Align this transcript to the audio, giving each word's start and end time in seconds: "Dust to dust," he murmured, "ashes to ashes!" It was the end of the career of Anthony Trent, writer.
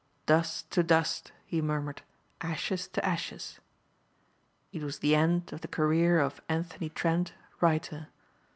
"Dust 0.25 0.71
to 0.71 0.81
dust," 0.81 1.31
he 1.45 1.61
murmured, 1.61 2.01
"ashes 2.41 2.87
to 2.87 3.05
ashes!" 3.05 3.59
It 4.71 4.81
was 4.81 4.97
the 4.97 5.13
end 5.13 5.53
of 5.53 5.61
the 5.61 5.67
career 5.67 6.19
of 6.19 6.41
Anthony 6.49 6.89
Trent, 6.89 7.33
writer. 7.59 8.07